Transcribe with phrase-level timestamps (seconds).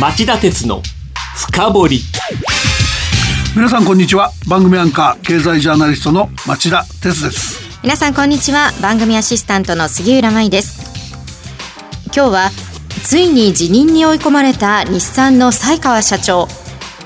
[0.00, 0.82] 町田鉄の
[1.36, 2.00] 深掘り。
[3.54, 4.32] 皆さんこんにちは。
[4.48, 7.60] 番組アンカー経済ジャーナリストの町田鉄です。
[7.80, 8.72] 皆さんこんにちは。
[8.82, 10.82] 番組アシスタントの杉浦舞です。
[12.06, 12.50] 今日は
[13.04, 16.48] ついに辞任に追い込まれた日産の西川社長。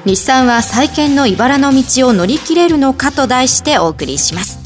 [0.07, 4.61] 日産は再建の茨の道を乗り切れるのかと題してお送りします。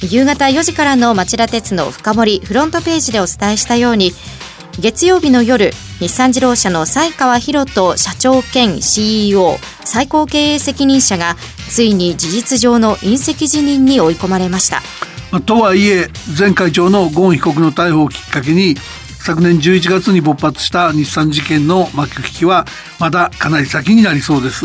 [0.00, 4.12] 夕方4時からの町田鉄の深掘りフロントページでお伝えしたように
[4.78, 11.36] 月曜日の夜日産自動車の西川博人社長兼 CEO 最高経営責任者が
[11.68, 14.80] ついに事実上の隕石辞任に追い込まれました。
[15.42, 18.76] とはいえ前会長のゴーン被告の逮捕をきっかけに
[19.20, 22.66] 昨年11月に勃発した日産事件の幕引きは
[22.98, 24.64] まだかなり先になりそうです。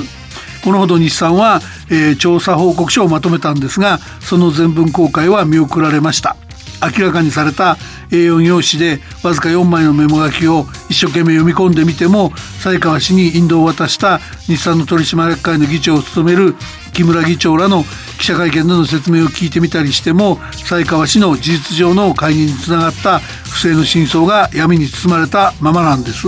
[0.63, 1.59] このほど日産は、
[1.91, 6.38] えー、調査報告書をまとめたんですがその全文公開は見送られました。
[6.81, 7.77] 明らかにされた
[8.11, 16.55] A4 用紙でわずか4枚のメモ書きを一生懸命読み込んでみても才川氏に引導を渡した日産の取締役会の議長を務める
[16.93, 17.84] 木村議長らの
[18.20, 26.27] 記者会見での説明を聞いてみたりしても才川氏の事実上の解任につながった不正の真相が闇に包まれたままなんです。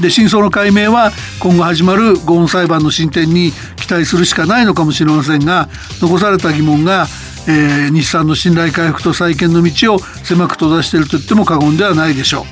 [0.00, 5.68] で真相の解明は今後始まるゴーン裁判の進展に期待するしかないのかもしれませんが
[6.00, 7.06] 残された疑問が
[7.48, 12.44] えー、日産の信頼回復と再建の道を狭く閉ざしていると言っても過言ではないでしょう。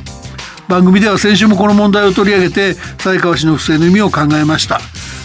[0.71, 4.81] 番組では先週もこの問題を取り上げて才川氏の不正の意味を考えました。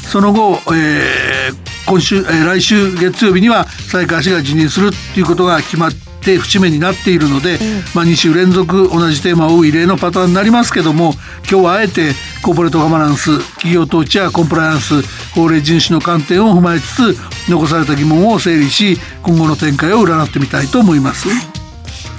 [0.09, 7.59] その後、えー、今週、えー、来週月曜日には才川氏が辞任するということが決まってって節目になっているので、
[7.93, 11.11] まあ、2週連続同じテーマを追う異例のパターンになりますけども
[11.49, 15.01] 今日はあえてコーポレートガバナンス企業統治やコンプライアンス
[15.33, 21.27] 法令遵守の観点を踏まえつつ残された疑問を整理し今後の展開を占ってみたいと思います。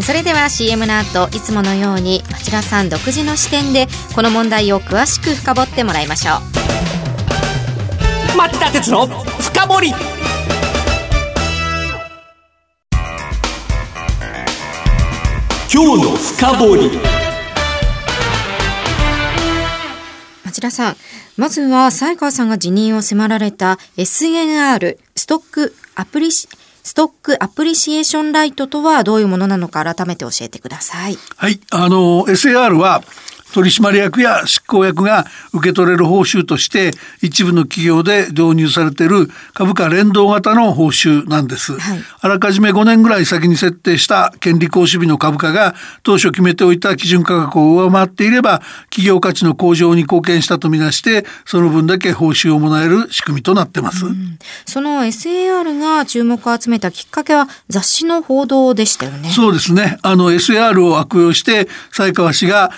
[0.01, 6.35] それでは CM の後いつものように町田さん独自の視点でこの問題を詳しく深掘ってもらいましょう。
[8.37, 9.93] 町田鉄の深掘
[15.75, 16.91] 今日の深掘り
[20.45, 20.97] 町田さん
[21.37, 26.47] まずは西川さんが辞任を迫られた SNR ストックアプリス
[26.95, 31.17] トックアプリシエーションライトとはどういうものなのか改めて教えてください。
[31.37, 33.03] はい、あの SAR は
[33.55, 36.91] 取締役や執行役が受け取れる報酬として
[37.23, 48.61] 一部の企業で導入されている株価連動型の報酬なんです、はい、あらかじめ5年ぐらい先に設定した権利行使日の株価が当初決めておいた基準価格を上回っていれば
[48.91, 59.31] 企業価値の向上に貢献したとみなしてその分だけ報酬をもらえる仕組みとなってます、うん、その SAR が注目を集めたきっかけは雑誌の報道でしたよね。
[59.31, 59.99] そうですね。
[60.03, 62.71] あの SAR を悪用して才川氏が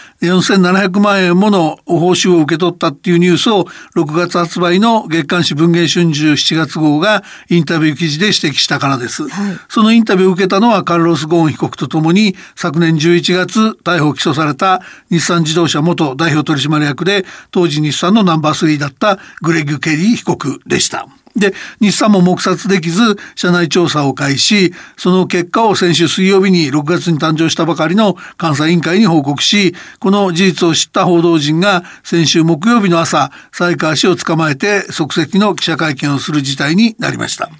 [0.72, 9.28] 4700万円もの報酬を受け取ったっていうニュースを6月発売の月刊誌文藝春秋7月号がインタビュー記事で指摘したからです。
[9.28, 21.06] はい、そのインタビューを受けたのはカルロス・ゴーン被告とともに昨年11月逮捕・起訴された日産自動車元代表取締役で当時日産のナンバー3だったグレッグ・ケリー被告でした。
[21.36, 37.50] で、日産も黙殺できず、社内調査を開始、その結果を先週水曜日に6月に誕生したばかりの監査委員会に報告し、この事実を知った報道陣が先週木曜日の朝、才川氏を捕まえて即席の記者会見をする事態になりました。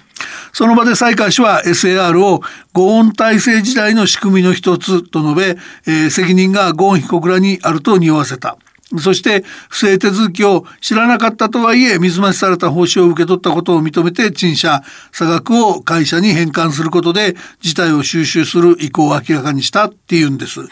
[0.51, 2.41] その場で才川氏は SAR を
[2.73, 8.57] ゴーン体制時代の仕組みの一つと述べ、えー、責任がゴーン被告らにあると匂わせた。
[8.95, 14.81] そして不正手続きを知らなかったとはいえ水増しされた報酬を受け取ったことを認めて陳謝
[15.11, 20.61] 差額を会社に返還することで事態を収集する意向を明らかにしたっていうんです。
[20.61, 20.67] は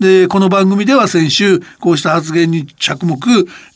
[0.00, 3.18] い、でこの番組では先週こうした発言に着目、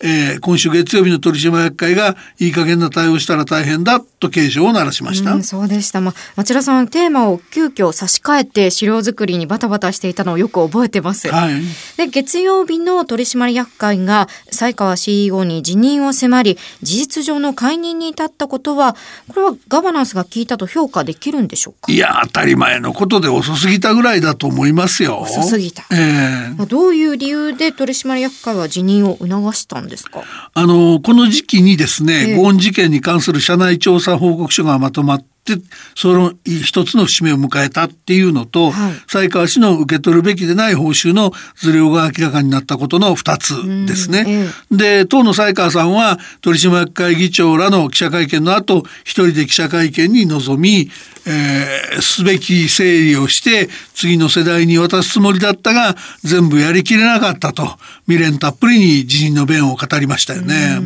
[0.03, 5.35] えー、今週月曜日の取締役会がいい加減な対応したら大変だと警鐘を鳴らしました。
[5.35, 6.01] うそうでした。
[6.01, 11.29] まあ、町田さんテーマを急遽差し替えて資料作りにバタバタしていたのをよく覚えてます。
[11.29, 11.61] はい、
[11.99, 18.95] で月曜日の取締役会が才川 CEO に辞任を迫り事実上の解任に至ったことは
[19.29, 21.91] これはガバナンスが効いたと評価できるんでしょうか？
[21.91, 25.19] いや当たり前のことで遅すぎたぐらいだと思いますよ。
[25.21, 30.23] 遅すぎた、えー、どういう理由で取締役会は辞任を促したんですか？
[30.55, 35.63] あのこの時期にですね、えー、ゴーン事件に関する社内調査報告書がまとまってって
[35.97, 44.25] その一つの節目を迎えたっていうのと、はい、才川氏の受け取るべきでない報酬の図量が明らかになったことの2つですね。
[44.27, 50.91] ええ、で当の才川さんは取締役会議長らの記者会見の後一人で記者会見に臨み、
[51.27, 57.65] えー、すべき整理をして次の世代に渡すつもりだったが全部やりきれなかったと
[58.07, 60.79] 未練たっぷりに辞任の弁を語りましたよね。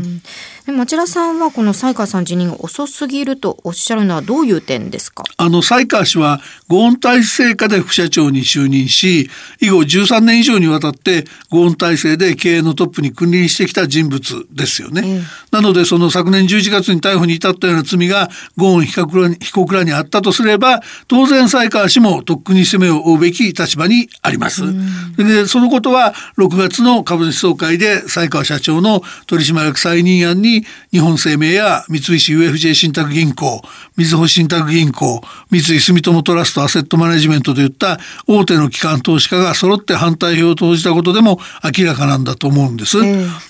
[0.72, 5.22] 町田さんはこの才川さん辞任が遅すぎるとおっしゃるのはどういう点ですか？
[5.36, 9.30] あの才川氏はゴーン体制下で副社長に就任し
[9.60, 15.22] 以後13年以上にわたってゴーン体制で経営のトップに君臨してきた人物ですよね、うん、
[15.52, 30.56] なのでその昨年11月に逮捕に至ったような罪がゴーン被告らにあったとすれば当然才川氏もとっくに攻めを負うべき立場にあります、うん、でそのことは6月の株主総会で才川社長の取締役再任案に
[30.93, 33.62] 日本生命や三菱 UFJ 信託銀行、
[33.97, 35.20] みずほ信託銀行、
[35.50, 41.38] 三井住友トラストアセットマネジメントといった大手の機関投資家が揃って反対票を投じたことでも
[41.76, 42.99] 明らかなんだと思うんです。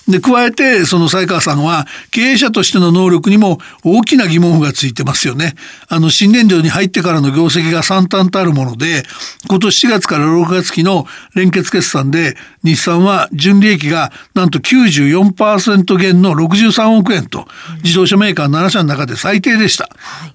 [0.07, 5.55] で、加えてその才川さんは経営者としての能力にも大きな疑問符がついてますよね。
[5.89, 9.03] あの新年度に入ってからの業績が惨憺たるもので、
[9.49, 11.05] 今年4月から6月期の
[11.35, 17.47] 連結決算で日産は純利益がなんと94%減の63億円と
[17.83, 19.89] 自動車メーカー7社の中で最低でした。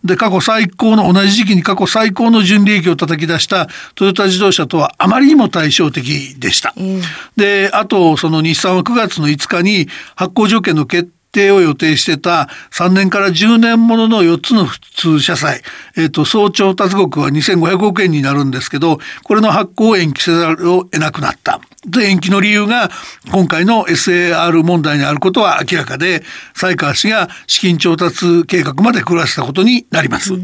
[0.04, 6.74] で過去最高の同じ時期に過去最高の純利益を叩き出したトヨタ自動車とはあまりにも対照的でした。
[7.36, 15.62] であとその日産は9月の5日に発行条件の決定定を予定してた3年から10年ものの4つの普通社債、
[15.96, 21.60] えっ、ー、と、総調達額は2500億円になるんですけど、これの発行を延期せざるを得なくなった。
[21.86, 22.90] で、延期の理由が
[23.32, 26.22] 今回の SAR 問題にあることは明らかで、
[26.54, 30.34] 才川氏が資金調達計画まで狂わせたことになります。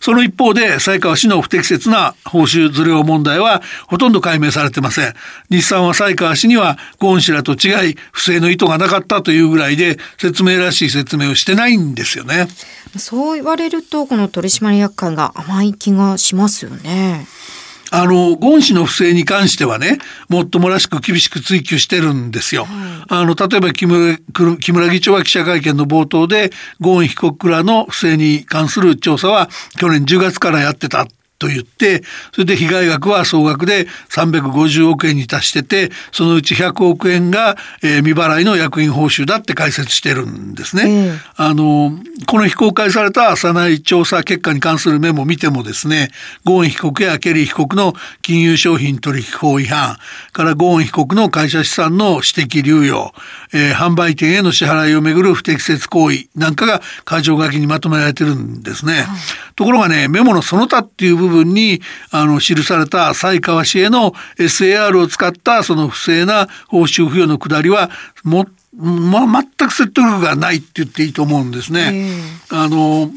[0.00, 5.14] その一方で、才川氏の不適切な報酬ずれを問題はほとんど解明されてません。
[5.50, 12.48] 日産は才川氏にはゴーン氏らと違い、不正の意図がなかったというぐらいで、説明らしい説明をしてないんですよね。
[12.96, 17.26] そう言われると、この取締役会が甘い気がしますよね。
[17.90, 19.98] あの、ゴン氏の不正に関してはね、
[20.28, 22.64] もっともらしく厳しく追及してるんですよ。
[22.64, 24.18] はい、あの、例えば木村
[24.60, 26.50] 木村議長は記者会見の冒頭で、
[26.80, 29.48] ゴーン被告らの不正に関する調査は
[29.78, 31.06] 去年10月からやってた
[31.40, 32.02] と言って、
[32.32, 41.16] それで被害額は総額で350億円に達してて、そのうち100億円が、えー、未払いの役員報酬だって解説してるんですね。
[41.38, 46.10] うん、あの、この非公開された社内調査結果に関するメモを見てもですね、
[46.44, 49.96] ゴーン被告やケリー被告の金融商品取引法違反、
[50.32, 53.14] からゴーン被告の会社資産の私的流用、
[53.54, 59.06] えー、販売店への支払いをめぐる不適切行為なんかが過剰書きにまとめられてるんですね。
[59.56, 61.80] ところがね、メモのその他っていう部分に、
[62.10, 67.90] あの、記された西川氏への SAR を使ったその不正な報酬付与のくだりは、
[68.24, 72.12] も、まあ、全く説得力がないって言っていいと思うんですね。
[72.50, 73.10] あの、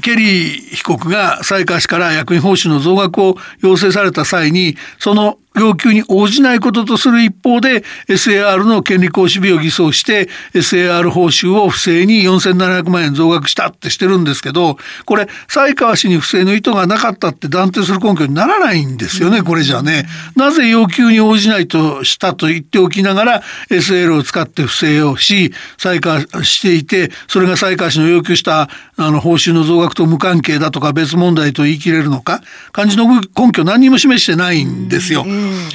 [0.00, 20.06] ケリー被告が西川氏から役員報酬の増額を要請された際に、その要求に応じないこととする一方で SAR の権利行使日を偽装して SAR 報酬を不正に4700万円増額したってしてるんですけどこれ才川氏に不正の意図がなかったって断定する根拠にならないんですよねこれじゃね。
[20.36, 32.40] なぜ要求に応じないとしたと言っておきながら SL を使って不正をし才川していてそれが才川氏の要求したあの報酬の増額と無関係だとか別問題と言い切れるのか
[32.72, 35.24] 感じの根拠何にも示してないんですよ。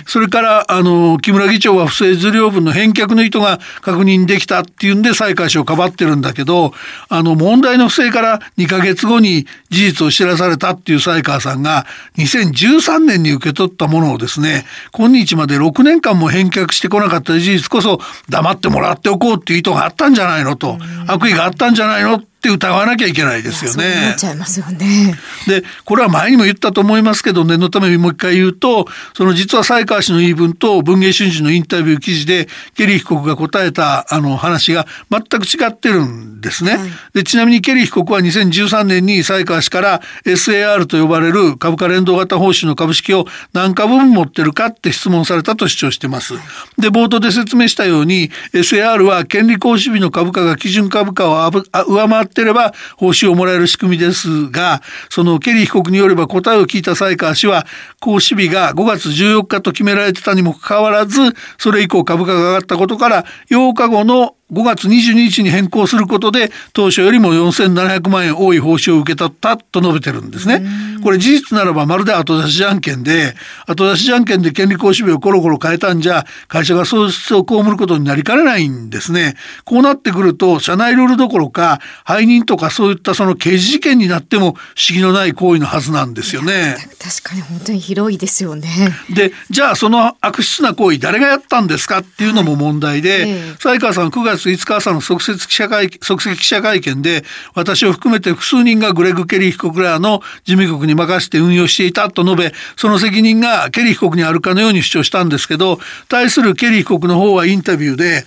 [0.05, 6.73] それからあの木村議長は不正受領分の返却の意図が確認できたっていうんで再開始をかばってるんだけど
[7.09, 11.85] あの問題の不正から2ヶ月後に事実を知らされたっていう才川さんが
[12.17, 23.85] 2013年に受け取ったものをですね今日まで6年間も返却してこなかった事実こそ黙ってもらっておこうっていう意図があったんじゃないのと悪意があったんじゃないのって疑わなきゃいけないですよね。
[24.05, 25.15] 思っちゃいますよね。
[25.47, 36.77] で、これは前にも言ったと思いますけど、念のためにもう一回言うと、その実は才川氏の言い分と文藝春秋のインタビュー記事で、ケリー被告が答えたあの話が全く違ってるんですね。
[36.77, 46.35] はい、でちなみにケリー被告は2013年に才川氏から SAR と呼ばれる株価連動型報酬の株式を何株分持ってるかって質問されたと主張してます。
[46.77, 51.51] で、冒頭で説明したように、SAR は権利行使日の株価が基準株価を
[51.87, 57.65] 上回ってれば報酬をもらえる仕組みですが、そのケリー被告によれば答えを聞いた才川氏は、
[57.99, 61.19] 行使日が5月14日と決められてたにもかかわらず、
[61.57, 70.63] それ以降株価が上がったことから、8日後の5月22日に変更することで当初よりも4700万円多い報酬を受け取ったと述べてるんですね。
[71.03, 73.35] これ事実ならばまるで後出しじゃんけんで
[73.65, 79.35] 後出しじゃんけんで権利行使日をコロコロ変えたんじゃ会社が損失を被ることになりかねないんですね。
[79.65, 86.77] こうなってくると社内ルールどころか背任とかそういったその刑事事件になっても不思議のない行為のはずなんですよね。
[86.99, 88.69] 確かに本当に広いですよね。
[89.13, 97.23] でじゃあその悪質な行為誰がやったんですかっていうのも問題で、はいええ、才川さん9月5日朝の即席記者会即席記者会見で
[97.55, 108.25] 私を含めて複数人がグレッグ・ケリー被告らの事務局に任せて運用していたと述べその責任がケリー被告にあるかのように主張したんですけど対するケリー被告の方はインタビューで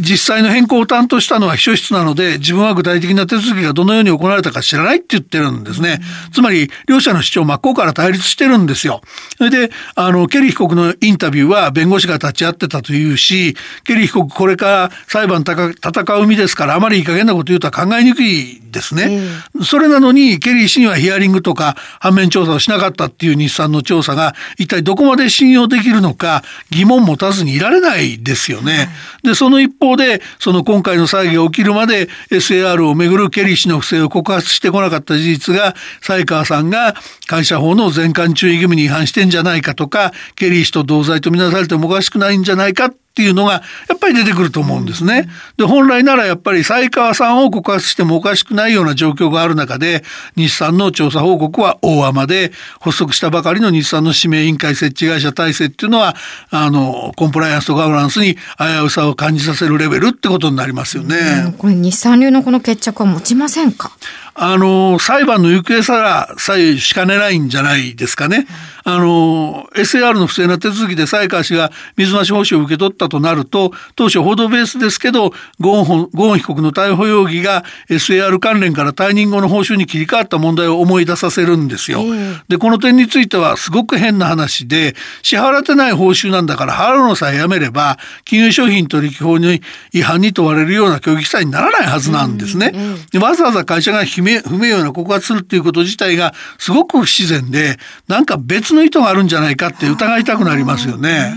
[0.00, 6.00] 実際の変更を担当したのは秘書室なので、自分は具体的な手続きがどのように行われたか知らないって言ってるんですね。
[6.32, 9.02] つまり、両者の主張真っ向から対立してるんですよ。
[9.36, 19.20] それで、あの、ケリー被告のインタビューは弁護士が立ち会ってたというし、ケリー被告これから裁判戦う身ですから、あまりいい加減なこと言うとは考えにくいですね。
[19.62, 28.88] それなのに、ケリー氏にはヒアリングとか反面調査をしなかったっていう日産の調査が、一体どこまで信用できるのか疑問持たずにいられないですよね。
[29.22, 45.28] で、その一方で、その今回の騒ぎが起きるまで SAR をめぐるケリー氏の不正を告発してこなかった事実が、才川さんが会社法の全館注意義務に違反してんじゃないかとか、ケリー氏と同罪とみなされてもおかしくないんじゃないかっていうのがやっぱり出てくると思うんですね。
[45.56, 50.02] で本来ならやっぱり才川さんを告発してもおかしくないような状況がある中で
[50.34, 56.16] 日産の調査報告は大雨で発足したばかりの日産の指名委員会設置会社体制っていうのは
[56.50, 58.40] あのコンプライアンスとガバナンスに危
[58.86, 61.54] うさを感じさせるレベルってことになりますよね。
[61.58, 63.92] これ日産流のこの決着は持ちませんか？
[64.34, 68.46] あの、裁判の行方さら左右しかねないんじゃないですかね。
[68.84, 82.02] あの、SAR の不正な手続きで才川氏が水増し報酬を受け取ったとなると、当初報道ベースですけど、ゴーンゴーン被告の逮捕容疑が SAR 関連から退任後の報酬に切り替わった問題を思い出させるんですよ。
[82.48, 89.62] で、この点についてはすごく変な話で、支払ってない報酬なんだから払うのさえやめれば、金融商品取引法に
[89.92, 92.72] 違反に問われるような協議記載にならないはずなんですね。
[93.10, 101.34] でわざわざ会社が不名誉な告発するっていうこと自体がすごく不自然で、なんか別の意図があるんじゃないかって疑いたくなりますよね。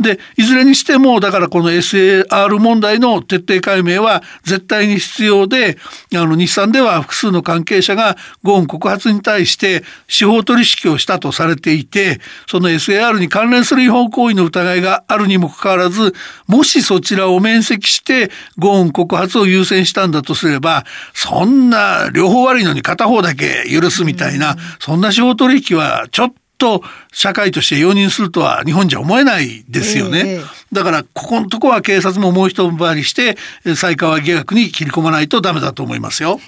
[0.00, 5.76] で、いずれにしても、だからこの SAR 問題の徹底解明は絶対に必要で、
[6.14, 16.14] あの、日産では複数の関係者がゴーン告発に対して司法取引をしたとされていて、その SAR に関連する違法行為の疑いがあるにもかかわらず、
[16.46, 30.34] もしそちらを免責してゴーン告発を優先したんだとすれば、そんな両方悪いのに片方だけ許すみたいな、そんな司法取引はちょっとと社会として容認するとは日本じゃ思えないですよね。
[30.34, 33.36] えー、だからここのとこは警察ももう一回りして
[33.74, 36.38] 才川疑惑に切り込まないとダメだと思いますよ。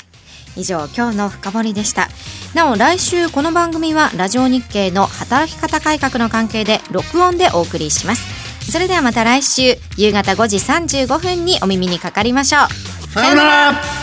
[0.55, 2.09] 以上今日の深掘りでした。
[2.55, 8.71] なお来週この番組はラジオ日経の働き方改革の関係で録音でお送りします。
[8.71, 13.09] それではまた来週夕方5時35分にお耳にかかりましょう。
[13.09, 14.02] さようなら